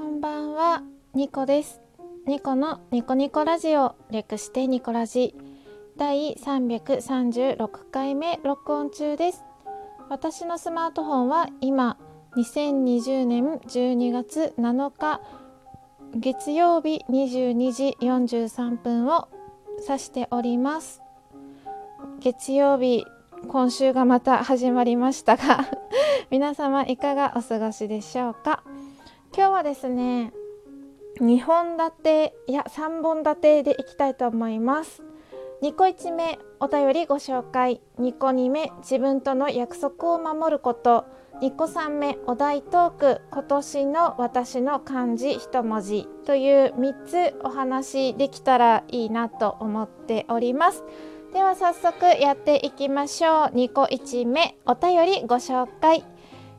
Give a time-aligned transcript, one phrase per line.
[0.00, 1.82] こんばんは、ニコです。
[2.26, 5.34] ニコのニコニコラジオ、略してニコラジ。
[5.98, 9.44] 第336回目録音中です。
[10.08, 11.98] 私のスマートフォンは今、
[12.34, 15.20] 2020年12月7日、
[16.14, 19.28] 月曜日22時43分を
[19.86, 21.02] 指しております。
[22.20, 23.04] 月曜日、
[23.48, 25.66] 今週がまた始まりましたが、
[26.30, 28.64] 皆様いかがお過ごしでしょうか？
[29.40, 30.34] 今日はですね
[31.18, 35.02] 2本立ていや3本立てでいきたいと思います。
[35.62, 37.80] 2個1目お便りご紹介。
[37.98, 41.06] 2個2目自分との約束を守ること。
[41.40, 43.22] 2個3目お題トーク。
[43.30, 46.06] 今年の私の漢字一文字。
[46.26, 50.84] という3つお話できたらいいなと思っております。
[51.32, 53.56] では早速やっていきましょう。
[53.56, 56.04] 2個1目お便りご紹介。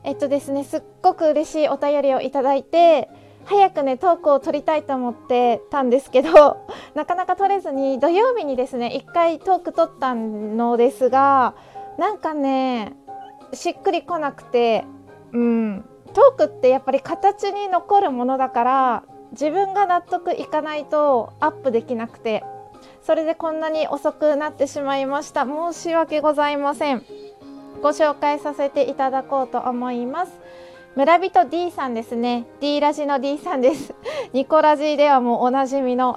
[0.04, 3.08] えっとですねすっごく嬉しいお便りをいただいて
[3.44, 11.54] 早くねトークを取りたいと思ってたんですけど なかなか取れずに土曜日にですね一回トーク取ったのですが
[11.98, 12.94] なんかね
[13.52, 14.84] しっくりこなくて
[15.32, 22.44] うんトークってやっぱり形に残るものだから自分が納得いかないとアップできなくて
[23.02, 25.44] それでこんなに遅くなってしまいました。
[25.44, 27.04] 申し訳ございません。
[27.82, 30.32] ご紹介させていただこうと思います。
[30.94, 32.46] 村人 D さんですね。
[32.60, 33.92] D ラジの D さんです。
[34.32, 36.16] ニコラジではもうおなじみの。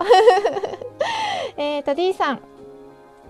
[1.58, 2.40] えっと D さん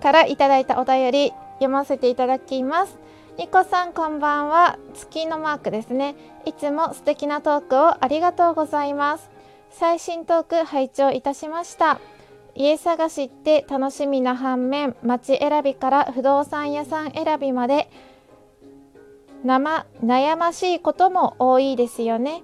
[0.02, 2.98] からいただいたお便り読ませていただきます。
[3.38, 4.78] ニコさんこんばんは。
[4.94, 6.14] 月のマークですね。
[6.44, 9.30] いつも素敵なトークをありがとうございます。
[9.70, 12.00] 最新トーク拝聴いたしました。
[12.54, 17.90] 家探しって楽しみな反面街選びから不動産屋さん選びまで
[19.46, 22.42] 生悩ましいことも多いですよね。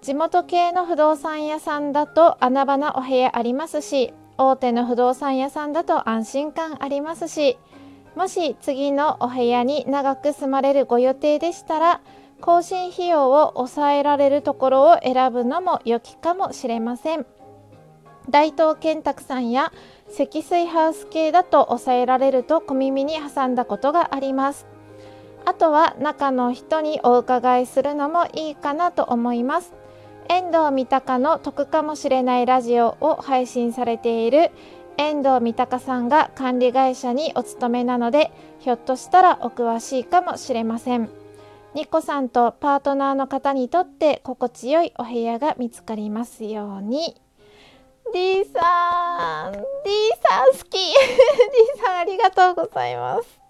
[0.00, 7.58] 地元系の不動産屋さんだと穴場なお部屋ありますし大手の不動産屋さんだと安心感ありますし
[8.16, 12.00] もし次のお部屋に長く住まれるご予定でしたら
[12.40, 17.26] 更新費用を抑えられるところを選ぶのも良きかもしれません。
[18.30, 19.72] 大東建託さんや
[20.08, 24.66] 積水ハウス系だと抑えられると小耳に挟んだことがあります。
[25.44, 29.74] あとは中の人にお伺いするのもいいかなと思います。
[30.28, 34.52] 遠藤三鷹の得かもしれないラジオを配信されている
[34.96, 38.30] 遠藤三鷹さんが管理会社にお勤めなので
[38.60, 41.10] ひょっとしたらお詳しいかもしれません。
[41.74, 47.20] ニコさんとパートナーの方にとって心地よいお部屋が見つかりますように。
[48.12, 49.58] D さん D
[50.22, 50.94] さん好き D
[51.82, 53.40] さんありがとうございます。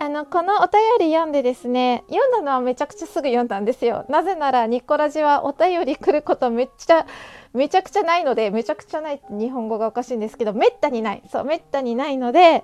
[0.00, 4.04] あのこのお便り読んでですね読んだのはめちゃくちゃすぐ読んだんですよ。
[4.08, 7.06] なぜならニコラジはお便り来ることめっちゃ
[7.52, 11.22] めちゃくちゃないのでめちゃくちゃないって日本語がおかしいんですけどめったにない。
[11.30, 12.62] そうめったにないのであお便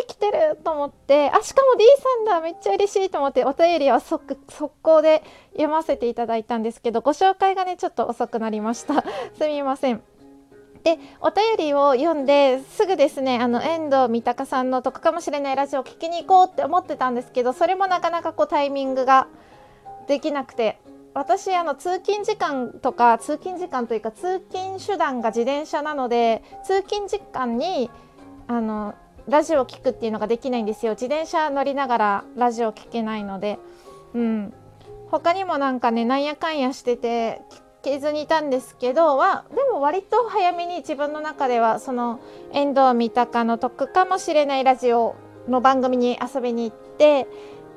[0.00, 9.04] り来てると思ってあしかも D さんだめっちゃ嬉しいと思ってお便りは即速攻で読ませていただいたんですけどご紹介がねちょっと遅くなりました。
[9.38, 10.02] すみません。
[10.86, 19.26] でお便りを読んですぐですねあの遠藤三鷹さんの得かもしれないラジオを聞きに行こうって思ってたんですけどそれもなかなかこうタイミングが
[20.06, 20.78] できなくて
[21.12, 27.90] 私あの通勤時間とか通勤時間というか通勤手段が自転車なので通勤時間に
[28.46, 28.94] あの
[29.26, 30.92] ラジオを聞くっていうのができないんですよ。
[30.92, 33.58] 自転車乗りながらラジオを聞けないので。
[34.14, 34.52] うん。
[35.10, 37.42] 他にもなんかねなんやかんやしてて
[37.86, 42.18] けずにいたんですけどはでも割と早めに自分の中ではその
[42.52, 45.14] 遠藤三鷹の得かもしれないラジオ
[45.48, 47.28] の番組に遊びに行って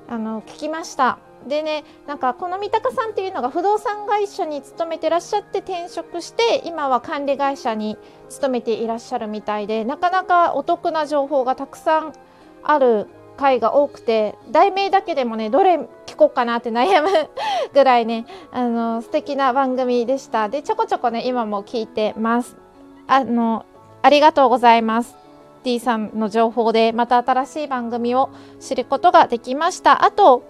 [0.10, 1.20] あの聞きました。
[1.48, 7.98] でねなんかこの三鷹さんっていうのが不動産会社に勤めてらっしゃって転職して今は管理会社に
[8.30, 12.14] 勤めていらっしゃるみたいでなかなかお得な情報がたくさん
[12.64, 13.08] ある
[13.40, 17.10] 回が多くて題名だけでもねどれ聞こうかなって悩む
[17.74, 20.50] ぐらいねあの素敵な番組でした。
[20.50, 22.58] でちょこちょこね今も聞いてます。
[23.08, 23.66] あの
[24.02, 25.16] ありがとうございます。
[25.64, 30.04] D さんの情報でまた新しい番組を知ることができました。
[30.04, 30.44] あと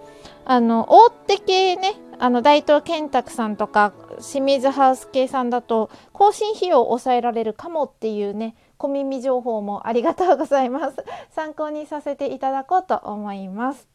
[0.44, 10.96] あの大手系ねあの大東建託さんとか清水ハウス系さんだと更新費用を抑えられるかもっていうね小耳情報もありがとうございます
[11.30, 13.86] 参考にさせていただこうと思います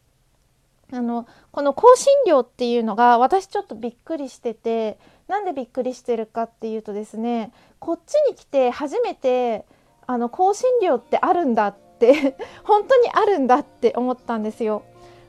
[0.92, 7.50] あのこの更新料っていうのが私ちょっとびっくりしててなんでびっくりしてるかっていうとですね
[7.80, 9.66] こっちに来て初めて
[10.06, 14.82] あの更新料ってあるんだって 本当にあるんだって思ったんですよ。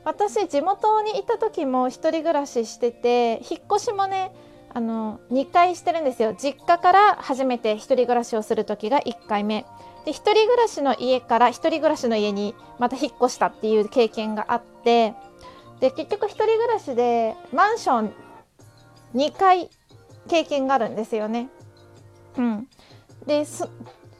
[0.04, 4.32] 私地元にいた時も一人暮らししてて引っ越しもね
[4.72, 6.34] あの2回してるんですよ。
[6.34, 9.64] 実家から初めて1人暮らしをする時が1回目。
[10.04, 15.14] で1人暮らしの家から1人暮らしの家にまた引っ越したっていう経験があって
[15.80, 18.12] で結局1人暮らしでマンション
[19.14, 19.68] 2回
[20.28, 21.48] 経験があるんですよね。
[22.36, 22.68] うん、
[23.26, 23.44] で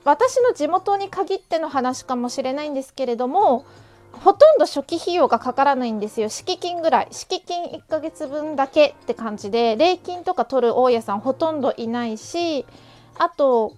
[0.05, 3.65] 私の地元に限っての話かもしれないんですけれども
[4.13, 6.29] ほとんど初期費用がかからないんですよ。
[6.29, 7.09] 敷金ぐらい。
[7.11, 12.67] 敷金1ヶ月分だけって感じで礼金とか取る大家さんほとんどいないし
[13.19, 13.75] あと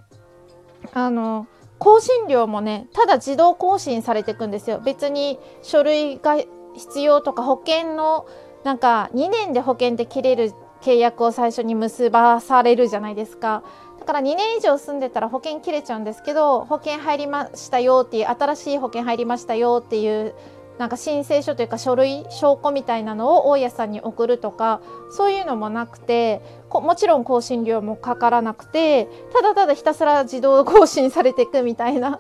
[0.94, 1.46] あの
[1.78, 4.80] 更新料もねただ自動更新されていくんですよ。
[4.80, 6.36] 別に書類が
[6.74, 8.26] 必要とか保険の
[8.64, 13.62] なんか2年で保険で切れる契約を最初に結ばされるじゃないですか。
[14.00, 20.34] だから2年以上住んでたら保険切れちゃうんですけど保険入りましたよっていう新しい保険入りましたよっていう
[20.78, 24.80] なんか申請書というか書類証拠みたいなのを大家さんに送るとか
[25.10, 32.18] そういうのもなくてもちろん更新料もかからなくてただただひたすら自動更新されていくみたいな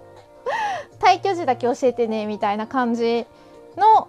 [1.00, 3.24] 退去時だけ教えてねみたいな感じ
[3.78, 4.08] の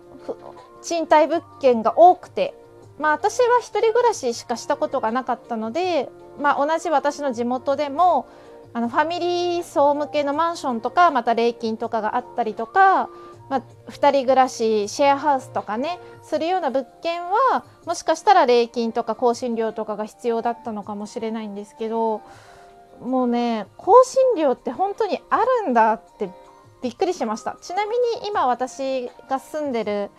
[0.81, 2.53] 賃貸物件が多くて
[2.99, 6.09] まあ私は1人暮らししかしたことがなかったので
[6.39, 8.27] まあ、同じ私の地元でも
[8.73, 13.09] あのファミリー層向けのマンションとかまた礼金とかがあったりとか、
[13.49, 22.21] まあ、2人暮らしシェアハウスとかねするような物件はもしかしたら礼金とか更新料とかが必要だったのかもしれないんですけど
[23.01, 26.29] もうね更新料って本当にあるんだって
[26.81, 27.57] びっくりしました。
[27.61, 27.91] ちなみ
[28.21, 30.09] に今私が住んでる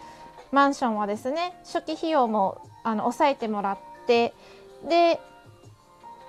[0.52, 4.34] マンションはですね初期費用もあの抑えてもらって
[4.88, 5.20] で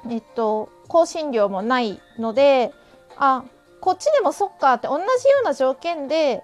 [0.09, 2.73] えっと、更新料もないので
[3.17, 3.43] あ
[3.79, 5.07] こっちでもそっかって同じよ
[5.43, 6.43] うな条件で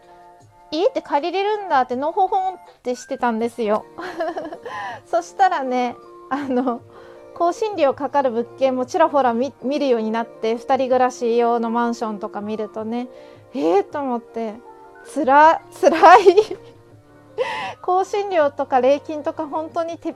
[0.72, 3.86] 家って借りれるんだってのほほんってしてたんですよ。
[5.08, 5.96] そしたらね
[6.30, 6.82] あの
[7.34, 13.08] 更新料かかる物件もちらほら見るようになって2人暮らし用のマンションとか見るとね
[13.54, 14.56] ええー、と思って
[15.06, 16.24] つらつらい。
[17.82, 20.16] 更新料とか礼金とか本当に撤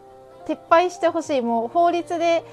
[0.69, 1.41] 廃してほしい。
[1.41, 2.43] もう法律で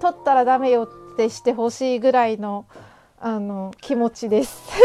[0.00, 2.66] 取ったらダメよってしてほしいぐらいの
[3.18, 4.62] あの気持ちです。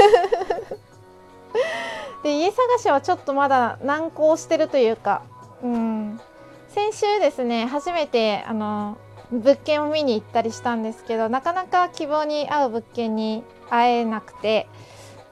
[2.23, 5.23] で家探しはちょっとまだ難航してるというか、
[5.63, 6.21] うん、
[6.69, 8.97] 先週ですね初めてあの
[9.31, 14.67] 物件を見に行ったりしたんですけどなかなか希望に合う物件に会えなくて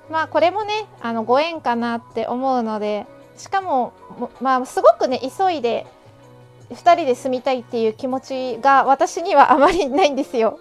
[0.09, 3.05] まあこれもねあのご縁かなって思うので
[3.39, 3.93] しかも
[4.41, 5.87] まあすごくね急いで
[6.71, 10.59] 2人で住みたいっていう気持ちが私にはあまりないんですよ。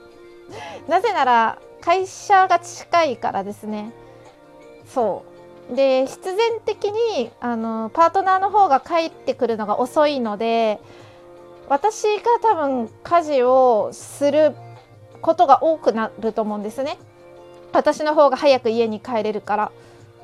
[0.86, 3.92] なぜなら会社が近いからですね。
[4.86, 5.25] そ
[5.70, 10.80] うで必然的にあのパートナーの方が帰ってくるのが遅いので
[11.69, 14.54] 私が多分家事をする
[15.20, 16.96] ことが多くなると思うんですね。
[17.72, 19.72] 私の方が早く家に帰れるから。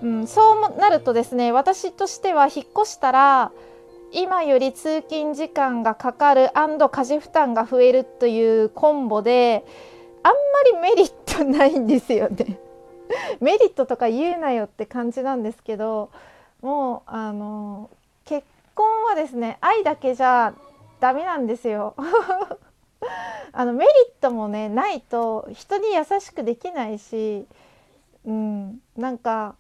[0.05, 3.53] うん、そうなるとですね私としては引っ越したら
[4.13, 9.65] 今より通勤時間がかかる家事負担が増えるというコンボで
[10.23, 12.59] あんまりメリットないんですよね。
[13.41, 16.11] メリットとか言うなよって感じなんですけど
[16.63, 17.91] もうあの
[18.25, 20.55] 結婚はですね愛だけじゃ
[21.01, 21.95] ダメなんですよ。
[23.53, 27.47] あのメリットもねないと人に優しくできないし、
[28.27, 29.57] うん、なんか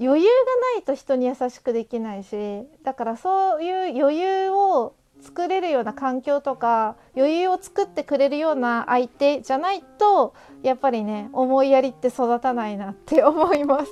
[0.00, 13.90] 余裕がないと人に優しくできないしだからそういう余裕を作れるような環境とか余裕を作ってくれるような相手じゃないとやっぱりね思いやりって育たないなって思います。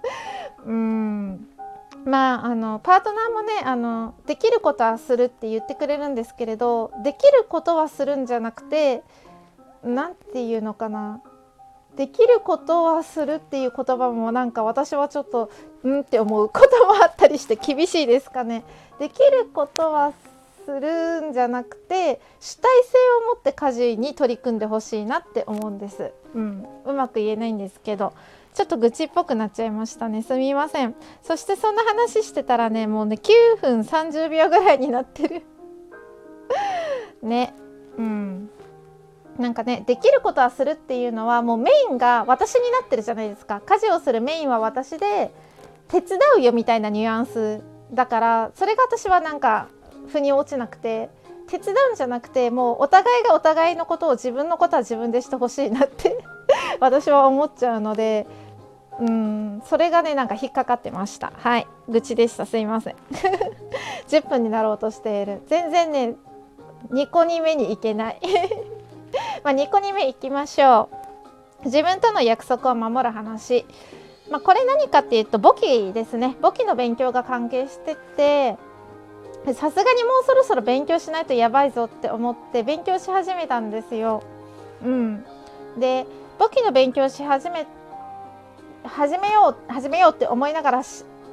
[0.66, 1.48] うん
[2.06, 9.02] まああのパートナーもねあのできることはするって言ってくれるんですけれどできることはするんじゃなくて
[9.82, 11.22] 何て言うのかな
[11.96, 15.50] できることはするっていう言葉もなんか私はちょっと
[15.82, 18.64] うんって思うこともあったりして厳しいですかね。
[18.98, 20.12] できることは
[20.64, 28.14] するんじゃなくて主体性を持って家事に取り組んでほしいなって思うんです、うん、うまく言えないんですけど
[28.54, 30.22] ちょっと愚痴っぽくなっちゃいましたね。
[30.22, 30.94] すみません。
[31.24, 35.42] そしてそんな話してたらねもうね9分30秒ぐらいになってる。
[37.20, 37.52] ね。
[37.98, 38.50] うん。
[39.38, 43.60] なんかねできることはするっていうのはもうメインが私になってるじゃないですか。
[43.64, 45.32] 家事をするメインは私で
[45.88, 47.62] 手伝うよみたいなニュアンス
[47.92, 49.68] だからそれが私はなんか
[50.08, 51.10] 腑に落ちなくて
[51.48, 56.24] 手伝うんじゃなくてもうお互いがお互いのことを自分のことは自分でしてほしいなって
[56.80, 58.26] 私は思っちゃうので
[59.00, 61.32] うんそれがねなんか引っかかってました。
[61.36, 61.66] はい。
[61.88, 62.46] 愚痴でした。
[62.46, 62.96] すいません。
[64.08, 65.42] 10分になろうとしている。
[65.46, 66.14] 全然ね
[66.90, 68.20] 2個2目に行けない。
[69.44, 70.88] まあ2個目行きましょ
[71.62, 71.66] う。
[71.66, 73.64] 自分との約束を守る話。
[74.30, 76.36] まあ、これ何かっていうと簿記ですね。
[76.40, 78.56] 簿記の勉強が関係してて
[79.52, 84.22] さすがにもうそろそろ勉強しないとやばいぞって思って勉強し始めたんですよ。
[84.82, 85.24] うん、
[85.78, 86.06] で
[86.38, 87.66] 簿記の勉強し始め
[88.84, 90.82] 始めよう始めようって思いながら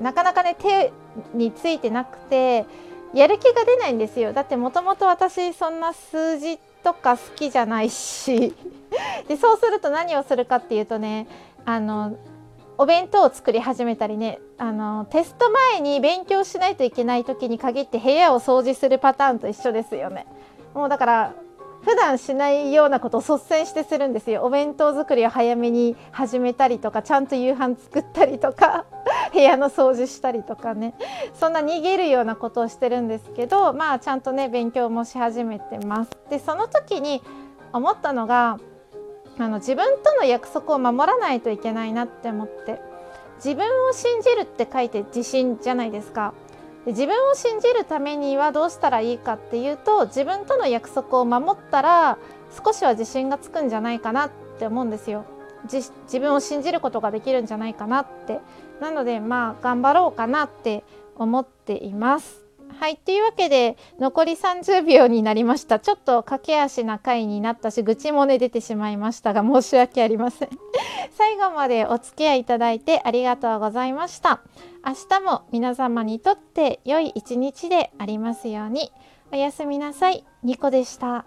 [0.02, 0.92] なかなかね手
[1.34, 2.66] についてなくて
[3.14, 4.34] やる気が出ないんですよ。
[4.34, 8.54] だってもともと私そんな数字とか好きじゃないし
[9.28, 11.28] でそうすると何をするかっていうとね
[11.66, 12.18] あの
[12.78, 20.26] お弁当を作り始めたりねあのテスト前に勉強しないといけない時に限って部屋を掃除するパターンと一緒ですよね。
[20.74, 21.34] もうだから
[21.84, 24.44] 普段しないようなことを率先してするんですよ。
[24.44, 28.86] お弁当作りを早めに始めたりとかちゃんと夕飯作ったりとか
[29.34, 30.94] 部屋の掃除したりとかね。
[31.34, 36.12] そんな逃げるようなことをしてるんですけどまあちゃんとね勉強もし始めてます。
[36.30, 37.22] でその時に
[37.74, 38.60] 思ったのが
[39.40, 42.92] あの自分との約束を守らないといけないなって思って。
[43.44, 46.34] 自分を信じるって書いて自信じゃないですか。
[46.86, 52.18] で自分を信じるためにはどうしたらいいかっていうと自分との約束を守ったら
[52.66, 55.26] 少しは自信がつくんじゃないかなって思うんですよ。
[55.72, 58.40] 自分を信じることができるんじゃないかなって。
[58.80, 60.84] なのでまあ頑張ろうかなって
[61.16, 62.42] 思っています。
[62.80, 65.80] はいというわけで残り30秒になりました。
[65.80, 70.50] ちょっと駆け足な回になったし愚痴もね出てしまいましたが申し訳ありません。
[71.12, 74.42] 最後までお付き合いいただいてありがとうございました。
[74.84, 78.92] 明日も皆様にとって良い一日でありますように。
[79.32, 80.26] おやすみなさい。
[80.44, 81.26] ニコでした。